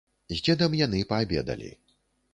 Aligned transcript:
З 0.31 0.37
дзедам 0.47 0.77
яны 0.79 1.03
паабедалі. 1.13 1.71